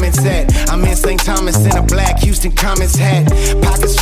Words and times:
comments 0.00 0.24
at. 0.24 0.70
I'm 0.70 0.82
in 0.84 0.96
St. 0.96 1.20
Thomas 1.20 1.56
in 1.58 1.76
a 1.76 1.82
black 1.82 2.20
Houston 2.20 2.52
Comets 2.52 2.96
hat. 2.96 3.26
Pockets 3.60 3.99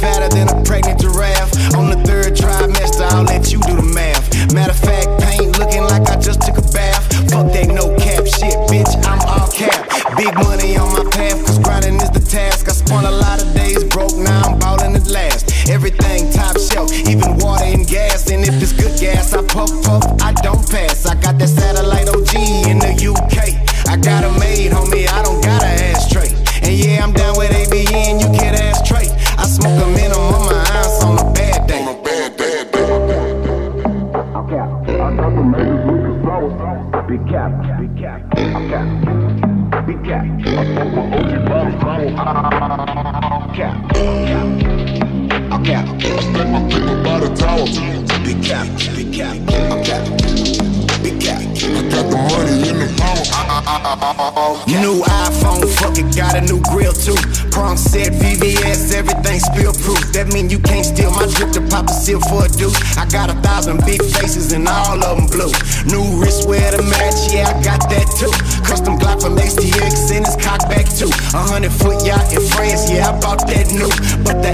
for 62.16 62.46
a 62.46 62.48
deuce. 62.48 62.96
I 62.96 63.04
got 63.04 63.28
a 63.28 63.36
thousand 63.44 63.84
big 63.84 64.00
faces 64.00 64.52
and 64.52 64.66
all 64.66 64.96
of 64.96 65.16
them 65.18 65.26
blue. 65.28 65.52
New 65.92 66.16
wristwear 66.16 66.72
to 66.72 66.82
match, 66.88 67.28
yeah, 67.28 67.52
I 67.52 67.60
got 67.60 67.84
that 67.92 68.08
too. 68.16 68.32
Custom 68.64 68.96
Glock 68.96 69.20
from 69.20 69.36
XTX 69.36 70.16
and 70.16 70.24
it's 70.24 70.36
cocked 70.40 70.72
back 70.72 70.88
too. 70.88 71.12
A 71.36 71.42
hundred 71.44 71.72
foot 71.72 72.00
yacht 72.06 72.32
in 72.32 72.40
France, 72.48 72.88
yeah, 72.90 73.12
I 73.12 73.20
bought 73.20 73.44
that 73.48 73.68
new. 73.68 73.92
But 74.24 74.40
the 74.40 74.52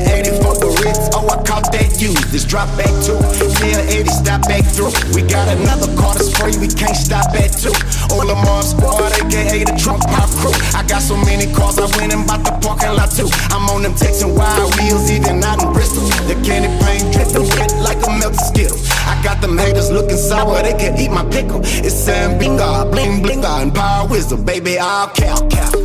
confused. 2.05 2.33
This 2.33 2.45
drop 2.45 2.69
back 2.77 2.93
two, 3.05 3.17
Yeah, 3.65 3.81
80, 3.81 4.09
stop 4.09 4.43
back 4.49 4.65
through. 4.65 4.93
We 5.15 5.23
got 5.23 5.49
another 5.49 5.89
car 5.97 6.15
that's 6.15 6.33
free, 6.37 6.57
we 6.59 6.69
can't 6.69 6.97
stop 6.97 7.33
at 7.35 7.53
two. 7.57 7.73
All 8.13 8.27
the 8.27 8.35
mob 8.35 8.65
squad, 8.65 9.13
aka 9.13 9.65
the 9.65 9.75
drunk 9.79 10.03
pop 10.05 10.29
crew. 10.41 10.53
I 10.75 10.85
got 10.87 11.03
so 11.03 11.17
many 11.17 11.53
cars, 11.53 11.79
I 11.79 11.87
went 11.97 12.13
and 12.13 12.27
bought 12.27 12.45
the 12.45 12.53
parking 12.61 12.95
lot 12.97 13.11
too. 13.11 13.29
I'm 13.51 13.69
on 13.71 13.83
them 13.83 13.95
Texan 13.95 14.35
wild 14.35 14.75
wheels, 14.77 15.11
even 15.11 15.43
out 15.43 15.63
in 15.63 15.73
Bristol. 15.73 16.05
The 16.29 16.35
candy 16.45 16.69
paint 16.85 17.13
dripping 17.13 17.49
wet 17.57 17.73
like 17.81 18.01
a 18.07 18.11
melted 18.19 18.41
skittle. 18.41 18.79
I 19.07 19.21
got 19.23 19.41
them 19.41 19.57
haters 19.57 19.91
looking 19.91 20.19
sour, 20.19 20.63
they 20.63 20.75
can 20.75 20.99
eat 20.99 21.11
my 21.11 21.25
pickle. 21.31 21.61
It's 21.65 21.95
Sam 21.95 22.39
Bingar, 22.39 22.91
bling 22.91 23.23
blingar, 23.23 23.63
and 23.63 23.75
power 23.75 24.09
wisdom, 24.09 24.45
baby. 24.45 24.79
I'll 24.79 25.09
cow 25.09 25.49
cow. 25.49 25.84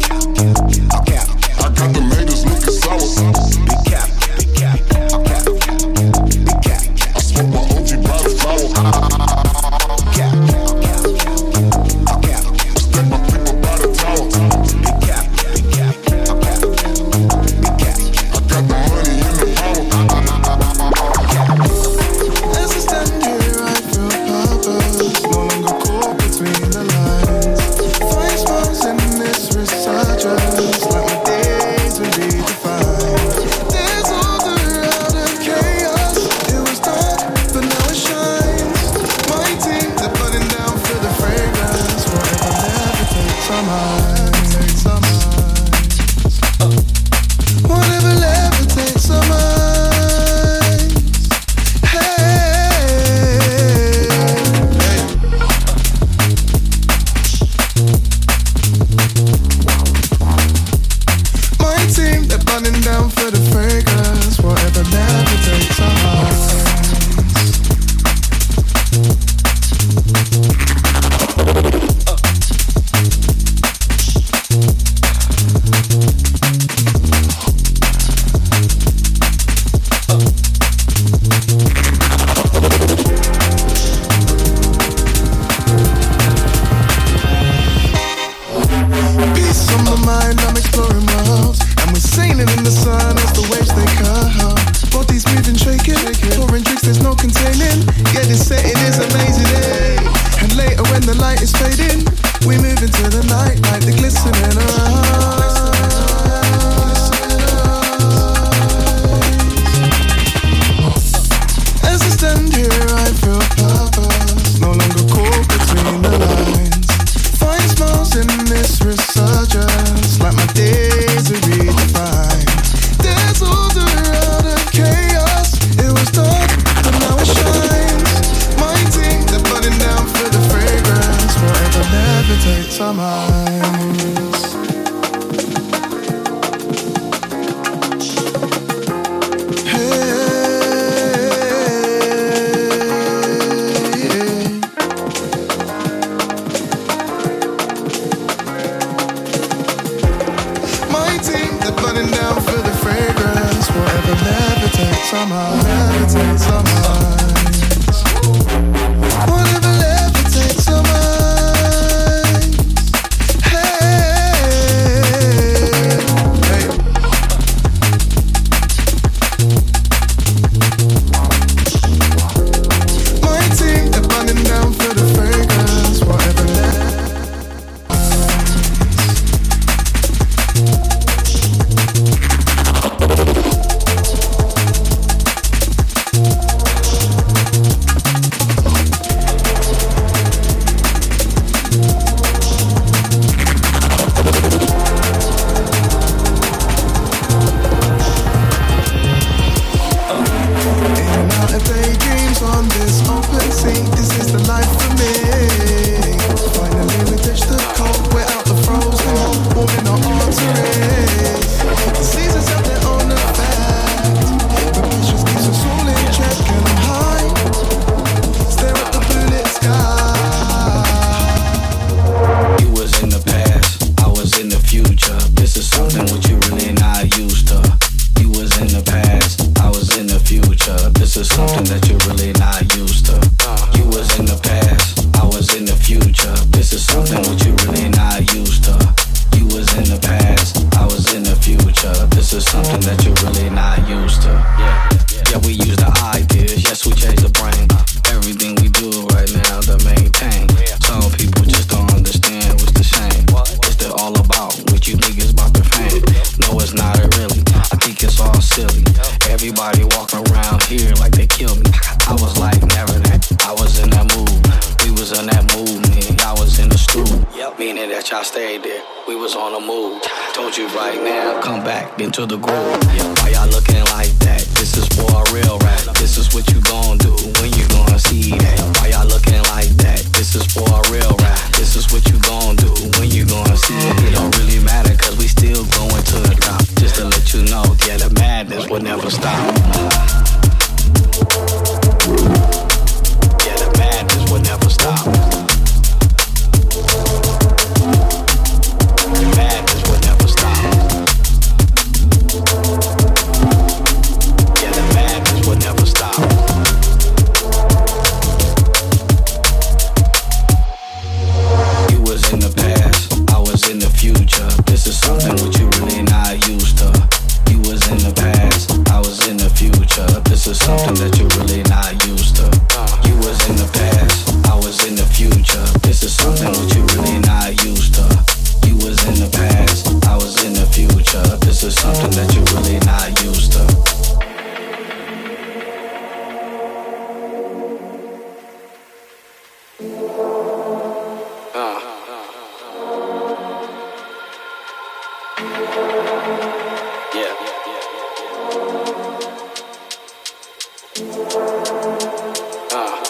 Ah. 352.71 353.01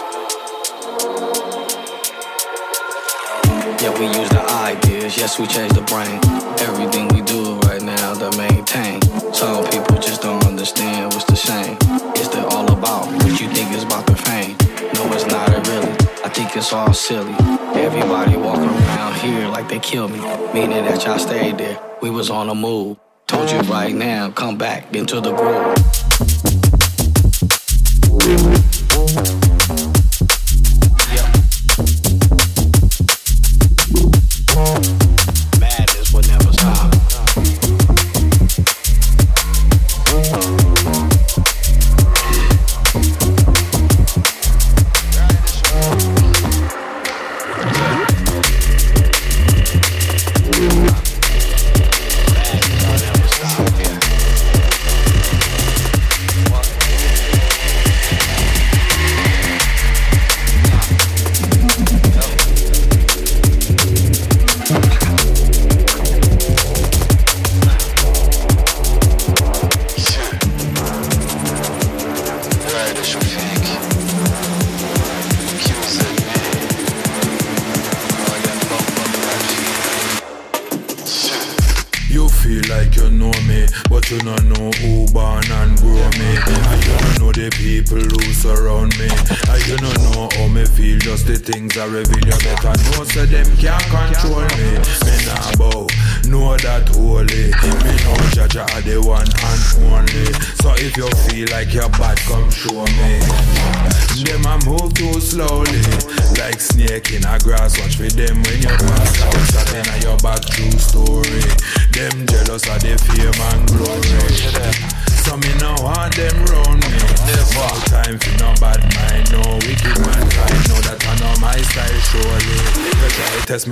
yes, 5.18 5.40
we 5.40 5.48
change 5.48 5.74
the 5.74 5.82
brain. 5.82 6.20
Everything 6.60 7.08
we 7.10 7.22
do 7.22 7.56
right 7.68 7.82
now 7.82 8.14
to 8.14 8.38
maintain. 8.38 9.02
Some 9.34 9.66
people 9.70 9.98
just 9.98 10.22
don't 10.22 10.46
understand 10.46 11.14
what's 11.14 11.26
the 11.26 11.36
shame. 11.36 11.78
Is 12.16 12.30
that 12.30 12.46
all 12.54 12.72
about 12.72 13.08
what 13.08 13.42
you 13.42 13.50
think 13.50 13.74
is 13.74 13.84
about 13.84 14.06
the 14.08 14.16
fame. 14.16 14.56
No, 14.94 15.12
it's 15.14 15.26
not 15.26 15.50
it 15.50 15.68
really. 15.68 15.92
I 16.24 16.30
think 16.30 16.56
it's 16.56 16.72
all 16.72 16.94
silly. 16.94 17.34
Everybody 17.76 18.38
walking 18.38 18.70
around 18.70 19.16
here 19.16 19.48
like 19.50 19.68
they 19.68 19.80
kill 19.80 20.08
me. 20.08 20.20
Meaning 20.54 20.86
that 20.86 21.04
y'all 21.06 21.20
stayed 21.20 21.58
there. 21.58 21.80
We 22.02 22.10
was 22.10 22.30
on 22.30 22.50
a 22.50 22.56
move 22.56 22.98
into 24.96 25.22
the 25.22 25.34
groove. 25.34 25.99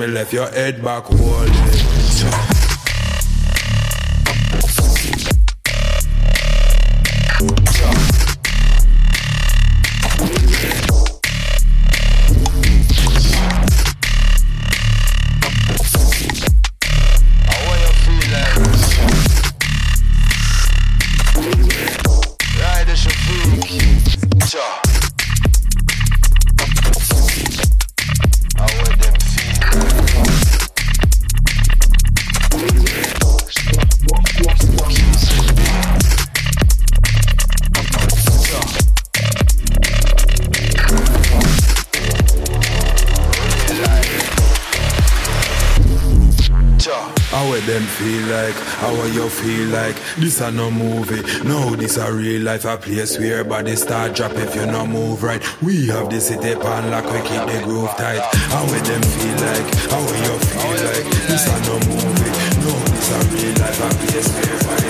Left 0.08 0.34
your 0.34 0.50
head 0.50 0.84
back 0.84 1.04
holding. 48.32 49.30
feel 49.30 49.68
like 49.70 49.96
this 50.18 50.42
a 50.42 50.52
no 50.52 50.72
movie. 50.72 51.22
No, 51.48 51.76
this 51.76 51.98
a 51.98 52.12
real 52.12 52.44
life, 52.44 52.66
a 52.66 52.78
place 52.78 53.18
where 53.18 53.44
body 53.44 53.76
start 53.76 54.16
drop 54.16 54.34
if 54.34 54.56
you 54.56 54.66
no 54.66 54.86
move 54.86 55.24
right. 55.24 55.42
We 55.62 55.88
have 55.88 56.10
the 56.10 56.20
city 56.20 56.56
pan 56.56 56.92
like 56.92 57.06
we 57.06 57.20
keep 57.28 57.44
the 57.48 57.62
groove 57.64 57.90
tight. 57.98 58.22
How 58.52 58.64
will 58.66 58.84
them 58.84 59.02
feel 59.02 59.38
like? 59.46 59.68
How 59.92 60.02
you 60.02 60.36
feel 60.40 60.78
like? 60.88 61.08
This 61.28 61.48
a 61.48 61.58
no 61.68 61.76
movie. 61.88 62.32
No, 62.64 62.74
this 62.94 63.12
a 63.12 63.20
real 63.32 63.54
life, 63.62 63.80
a 63.82 63.90
place 64.08 64.30
where 64.36 64.87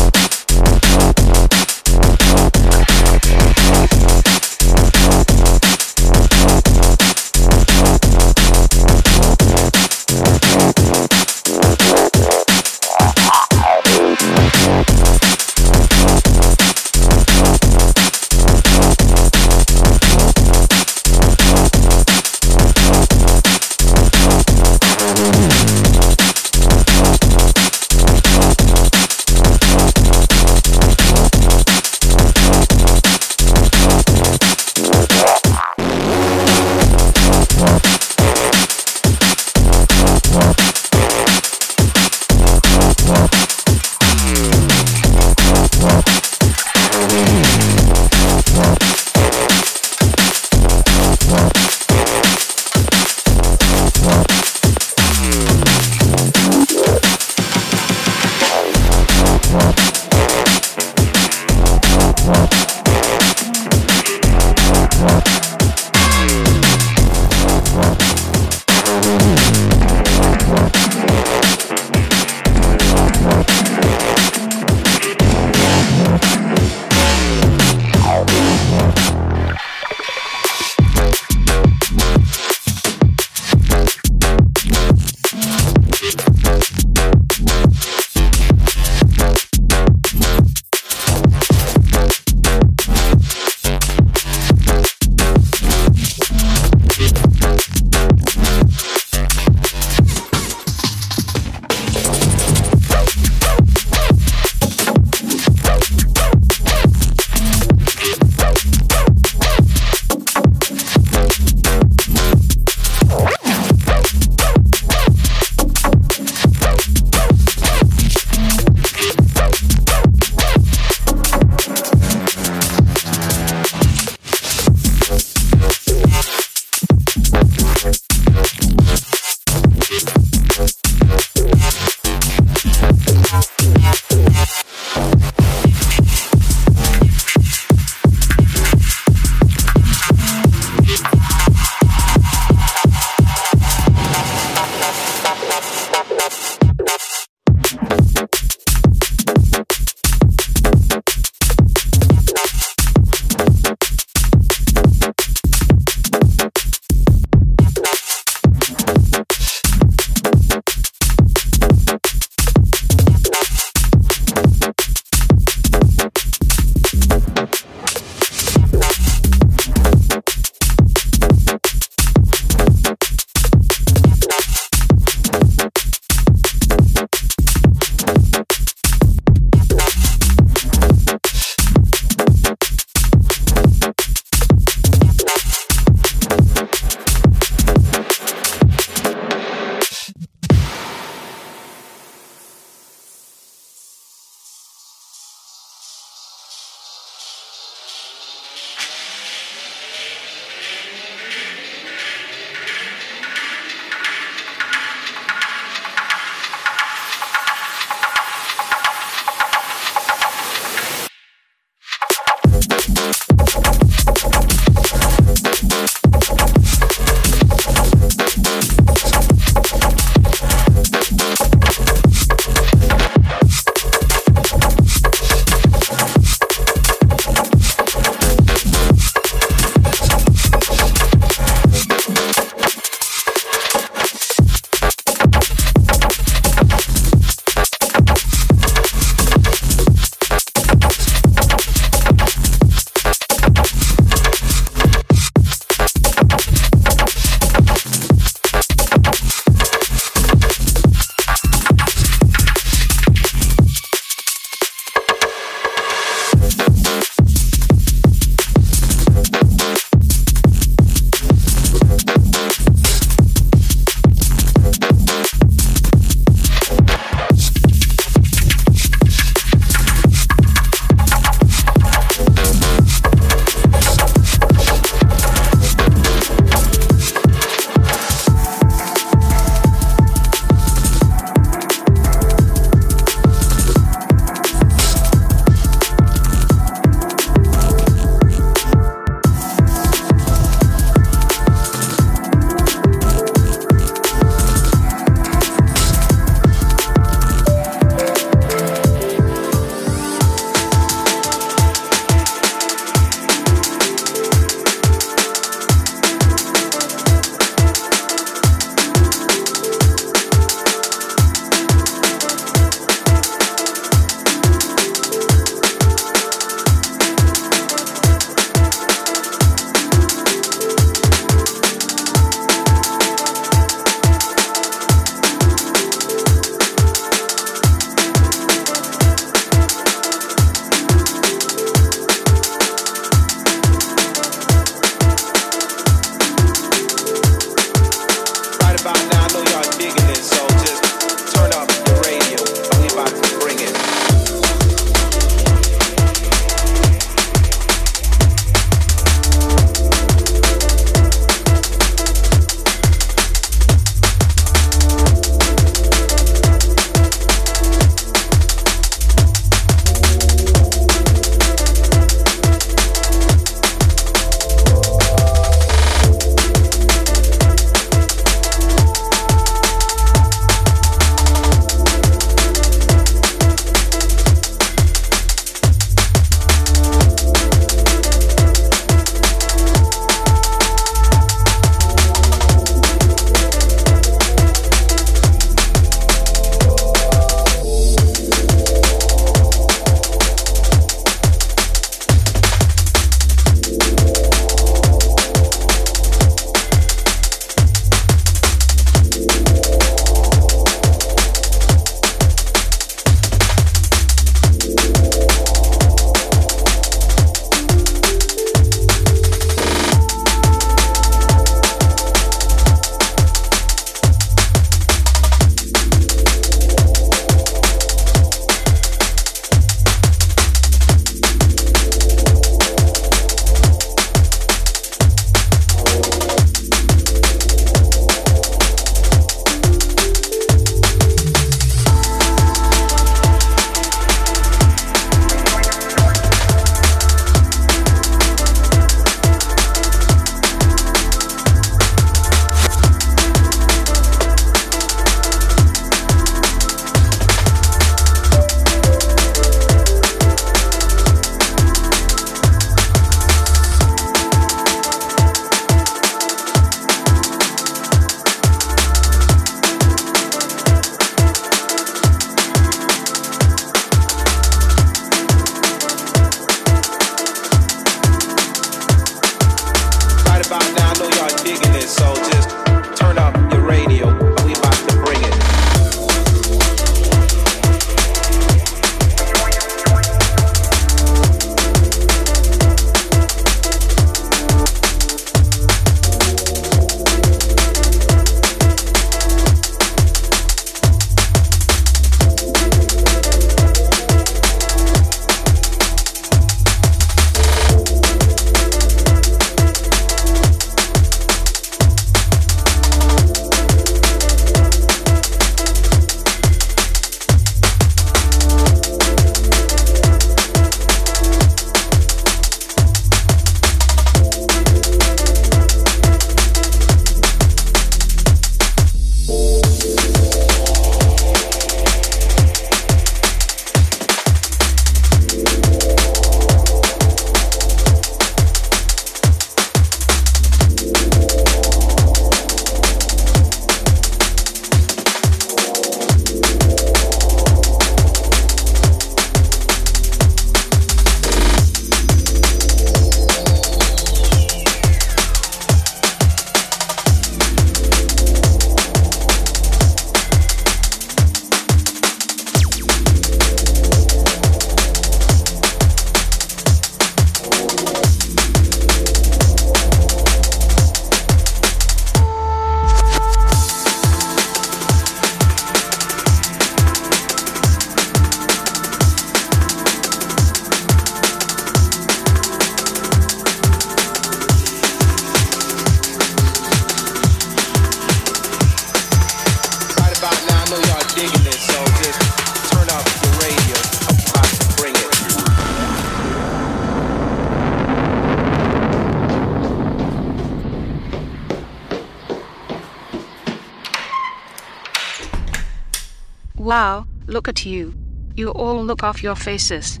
Wow, 596.66 597.06
look 597.28 597.46
at 597.46 597.64
you. 597.64 597.94
You 598.34 598.50
all 598.50 598.84
look 598.84 599.04
off 599.04 599.22
your 599.22 599.36
faces. 599.36 600.00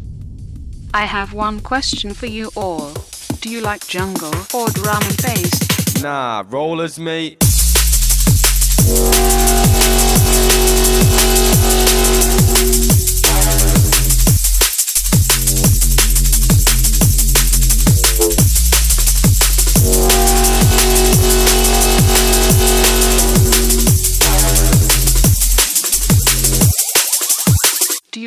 I 0.92 1.04
have 1.04 1.32
one 1.32 1.60
question 1.60 2.12
for 2.12 2.26
you 2.26 2.50
all. 2.56 2.92
Do 3.40 3.48
you 3.48 3.60
like 3.60 3.86
jungle 3.86 4.34
or 4.52 4.66
drum 4.70 5.00
and 5.00 5.16
bass? 5.22 6.02
Nah, 6.02 6.42
rollers, 6.48 6.98
mate. 6.98 7.45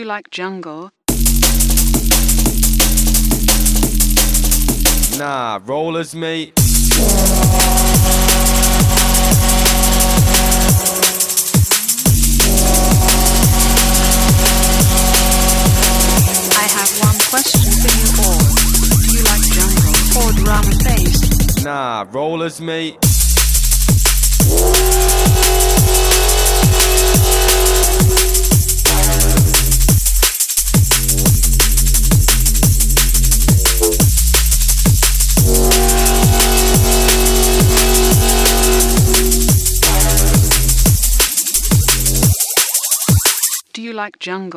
Like 0.10 0.32
jungle? 0.32 0.90
Nah, 5.20 5.60
rollers, 5.64 6.16
mate. 6.16 6.54
I 16.58 16.66
have 16.74 16.92
one 17.06 17.20
question 17.30 17.70
for 17.78 17.92
you 18.00 18.10
all. 18.26 18.42
Do 19.06 19.10
you 19.16 19.24
like 19.30 19.46
jungle 19.54 19.94
or 20.18 20.34
drum 20.44 20.66
and 20.72 20.84
bass? 20.84 21.64
Nah, 21.64 22.06
rollers, 22.12 22.60
mate. 22.60 22.98
And 44.00 44.50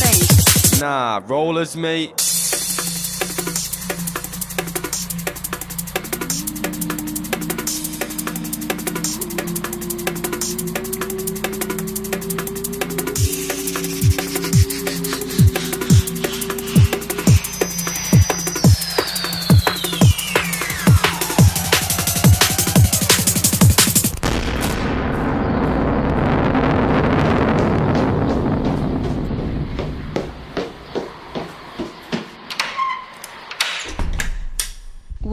bass? 0.00 0.80
Nah, 0.80 1.20
rollers, 1.26 1.76
mate. 1.76 2.35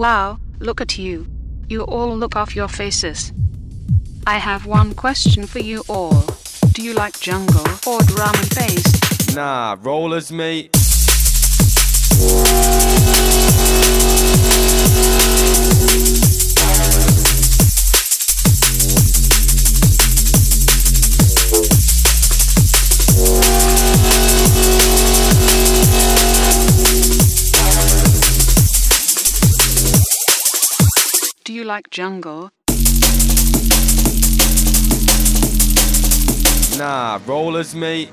Look 0.04 0.82
at 0.82 0.98
you. 0.98 1.28
You 1.70 1.84
all 1.84 2.14
look 2.18 2.36
off 2.36 2.58
your 2.58 2.68
faces. 2.68 3.32
I 4.28 4.38
have 4.38 4.66
one 4.66 4.94
question 4.94 5.48
for 5.48 5.60
you 5.60 5.84
all. 5.88 6.26
Do 6.74 6.82
you 6.82 6.94
like 6.94 7.18
jungle 7.22 7.66
or 7.88 8.02
drum 8.02 8.36
and 8.36 8.50
bass? 8.54 9.34
Nah, 9.34 9.78
rollers, 9.82 10.30
mate. 10.30 10.72
Jungle 31.92 32.50
Nah 36.78 37.20
rollers 37.26 37.76
mate 37.76 38.10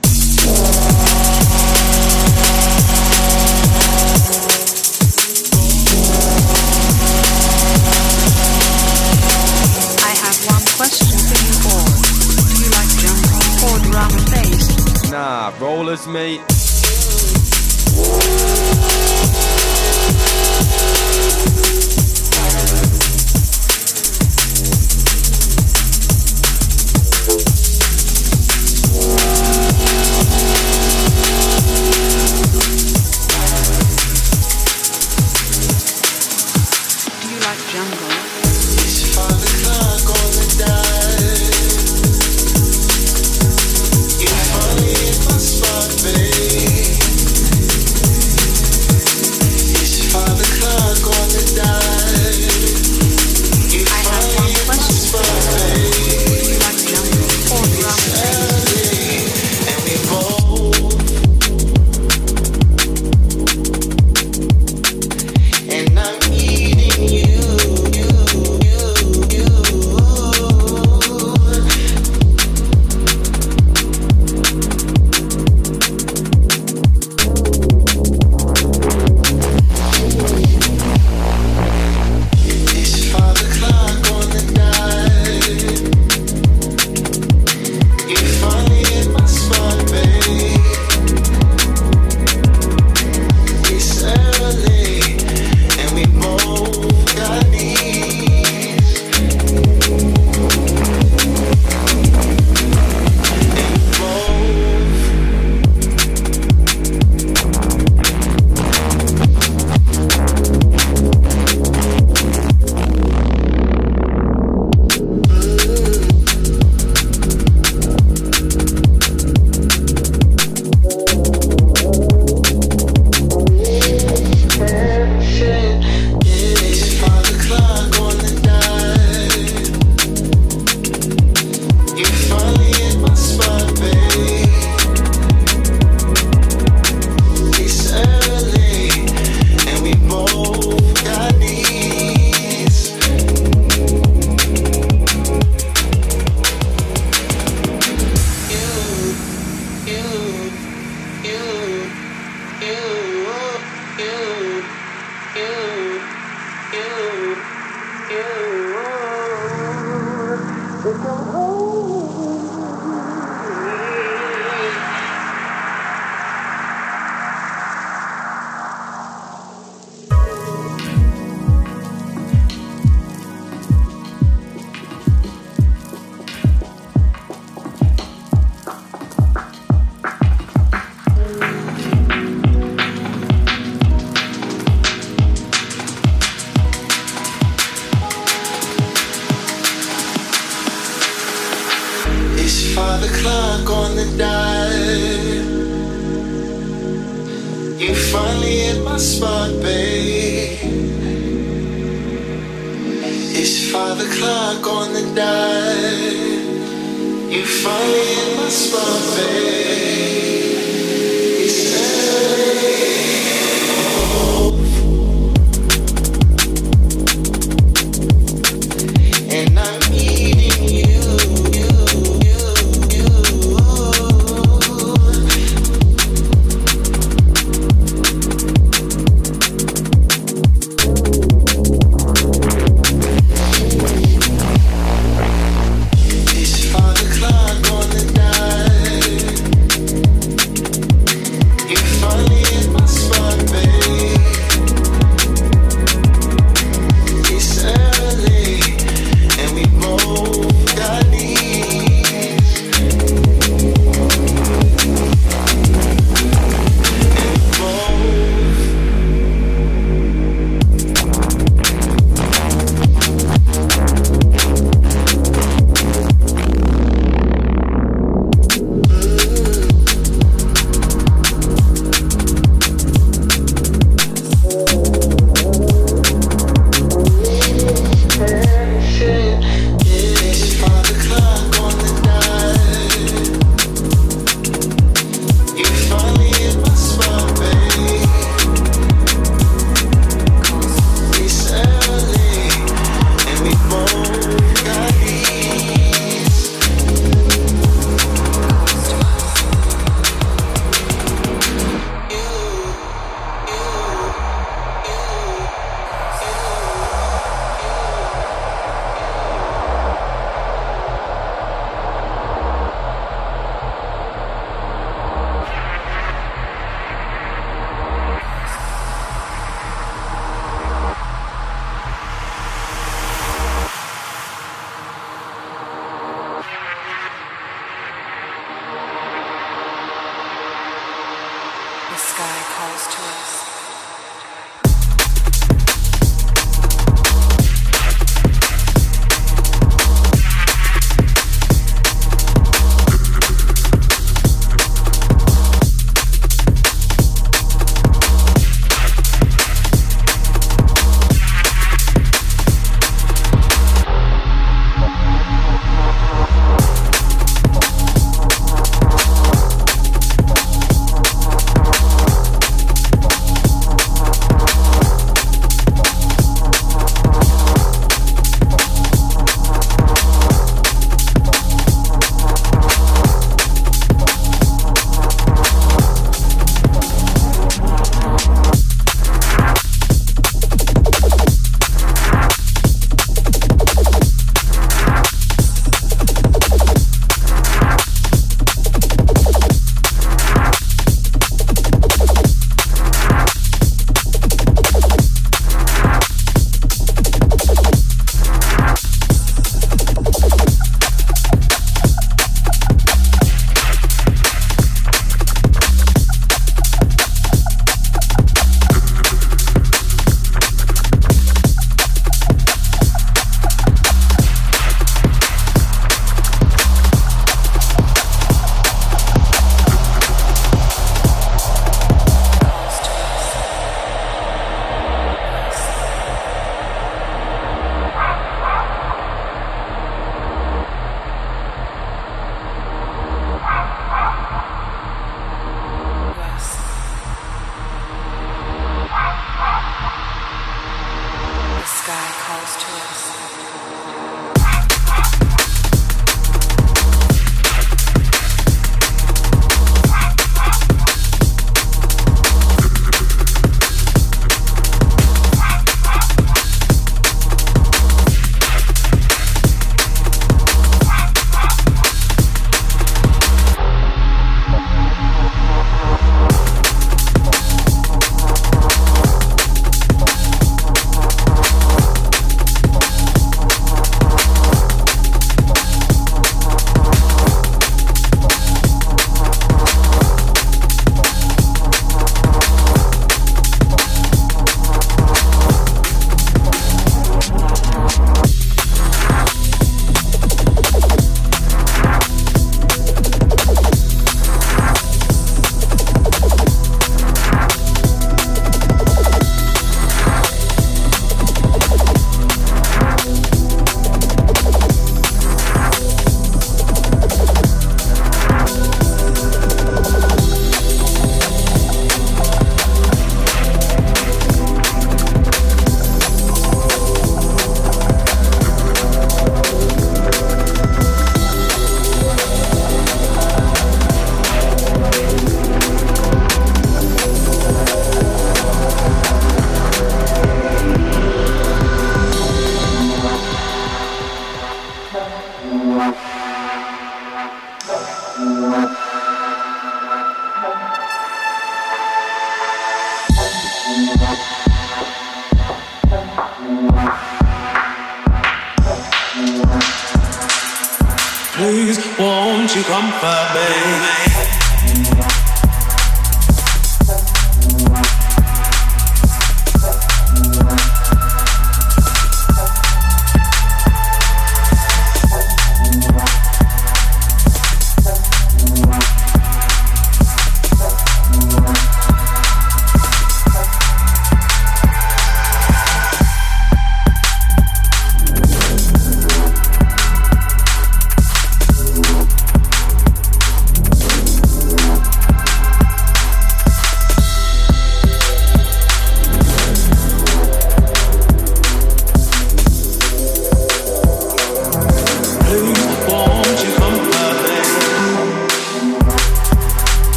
I 10.02 10.12
have 10.22 10.38
one 10.46 10.64
question 10.76 11.18
for 11.28 11.38
you 11.46 11.56
all. 11.70 11.90
Do 12.48 12.54
you 12.62 12.70
like 12.70 12.92
junk 12.98 13.24
or 13.66 13.76
drum 13.90 14.10
and 14.12 14.30
bass? 14.30 15.10
Nah, 15.10 15.52
rollers, 15.60 16.06
mate. 16.06 16.40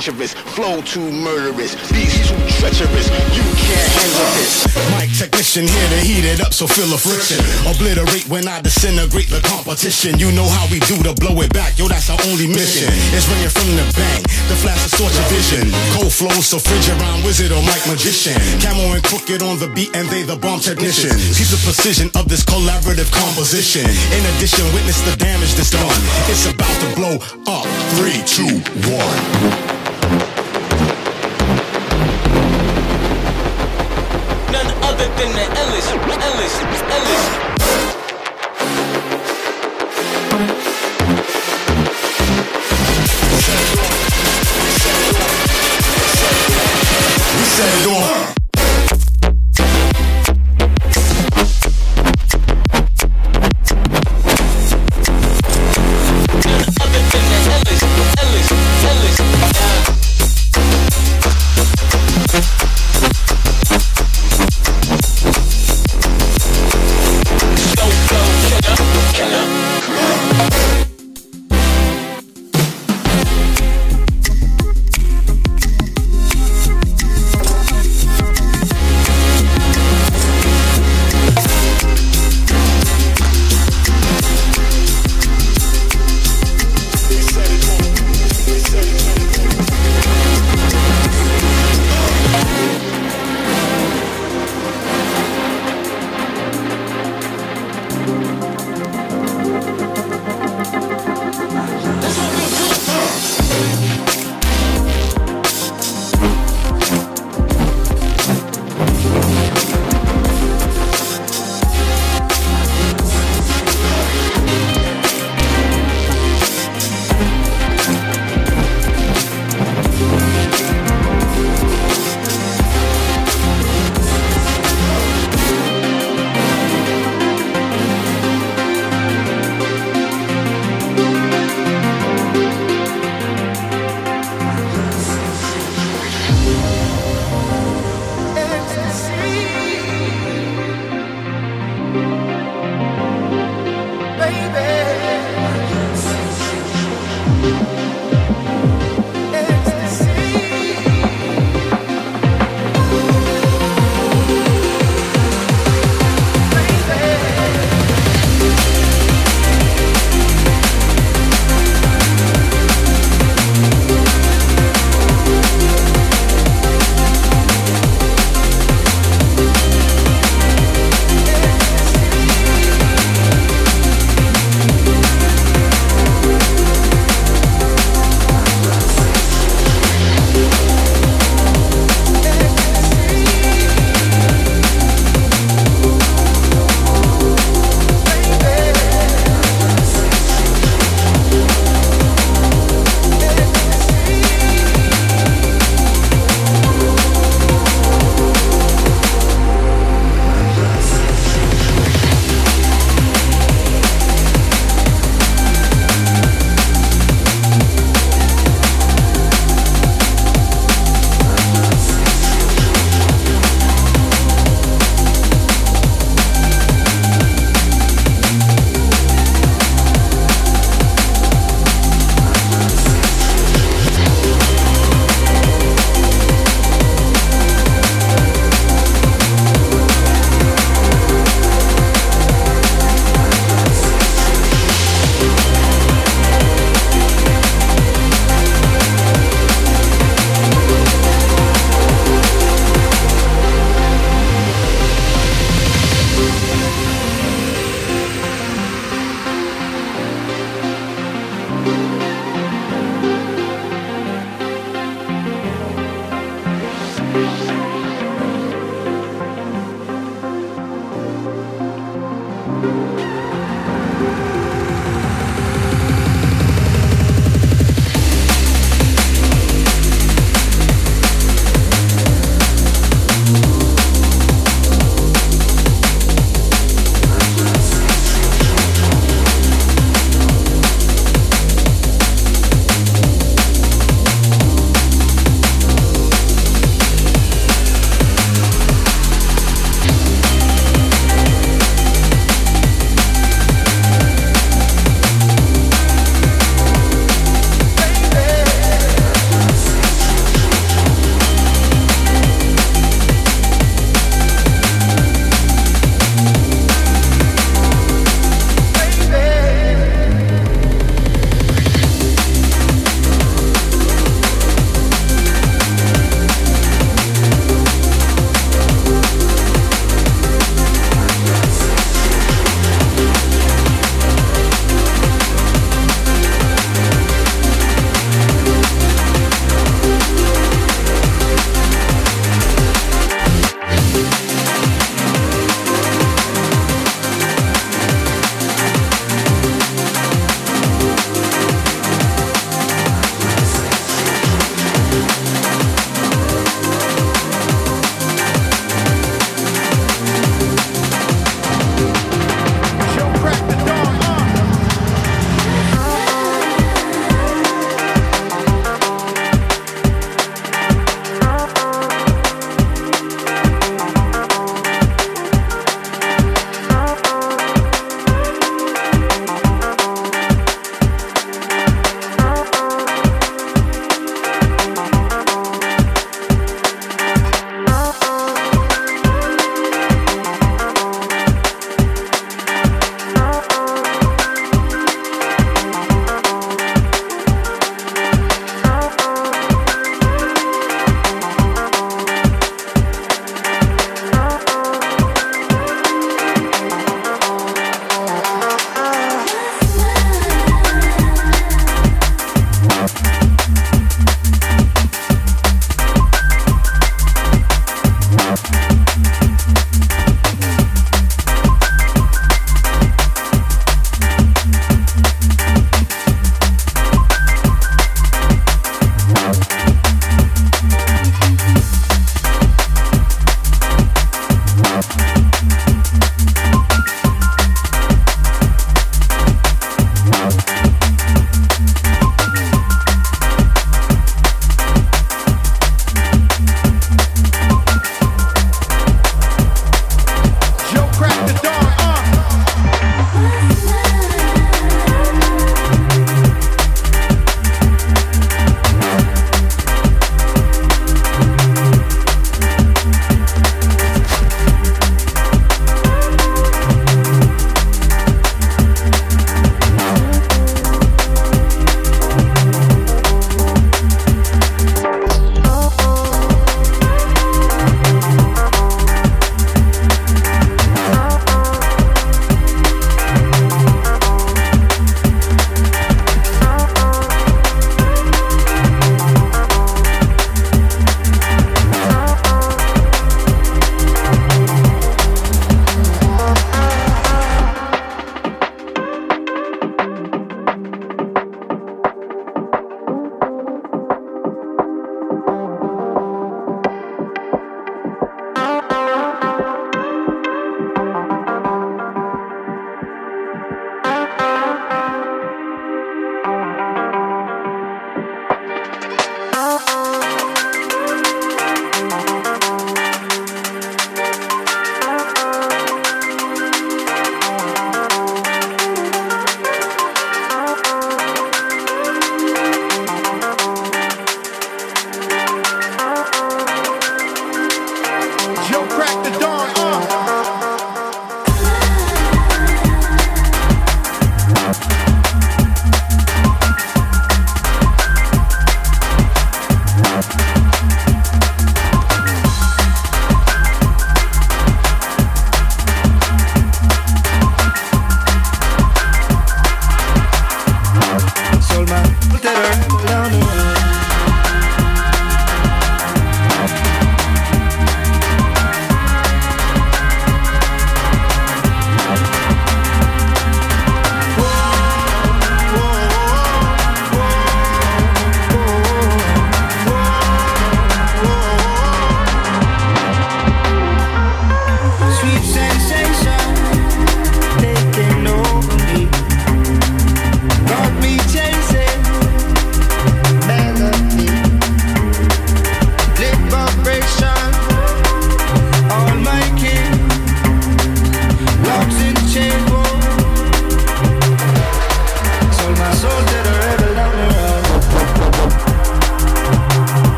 Dangerous, 0.00 0.32
flow 0.56 0.80
too 0.80 1.12
murderous, 1.12 1.76
beats 1.92 2.16
too 2.24 2.40
treacherous. 2.56 3.12
You 3.36 3.44
can't 3.52 3.90
handle 4.00 4.28
this. 4.40 4.64
Mic 4.96 5.12
technician 5.12 5.68
here 5.68 5.88
to 5.92 6.00
heat 6.00 6.24
it 6.24 6.40
up, 6.40 6.56
so 6.56 6.66
feel 6.66 6.88
the 6.88 6.96
friction. 6.96 7.36
Obliterate 7.68 8.24
when 8.32 8.48
I 8.48 8.64
disintegrate 8.64 9.28
the 9.28 9.44
competition. 9.44 10.16
You 10.16 10.32
know 10.32 10.48
how 10.48 10.64
we 10.72 10.80
do 10.88 10.96
to 11.04 11.12
blow 11.20 11.36
it 11.44 11.52
back, 11.52 11.76
yo, 11.76 11.84
that's 11.84 12.08
our 12.08 12.16
only 12.32 12.48
mission. 12.48 12.88
It's 13.12 13.28
ringing 13.28 13.52
from 13.52 13.68
the 13.76 13.84
bang, 13.92 14.24
the 14.48 14.56
flash 14.56 14.80
of 14.88 14.96
torch 14.96 15.12
vision. 15.28 15.68
Cold 15.92 16.12
flows, 16.16 16.48
so 16.48 16.56
fridge 16.56 16.88
around 16.96 17.20
wizard 17.20 17.52
or 17.52 17.60
mic 17.68 17.84
magician. 17.84 18.40
Camo 18.64 18.96
and 18.96 19.04
crooked 19.04 19.44
on 19.44 19.60
the 19.60 19.68
beat, 19.76 19.92
and 19.92 20.08
they 20.08 20.24
the 20.24 20.36
bomb 20.40 20.64
technicians. 20.64 21.36
Keep 21.36 21.52
the 21.52 21.60
precision 21.60 22.08
of 22.16 22.24
this 22.24 22.40
collaborative 22.40 23.12
composition. 23.12 23.84
In 24.16 24.22
addition, 24.32 24.64
witness 24.72 25.04
the 25.04 25.12
damage 25.20 25.52
that's 25.60 25.76
done. 25.76 26.00
It's 26.32 26.48
about 26.48 26.72
to 26.80 26.88
blow 26.96 27.20
up 27.52 27.68
Three, 27.96 28.22
two, 28.24 28.62
one. 28.88 29.79
Ellis, 35.80 36.60
Ellis. 36.90 37.49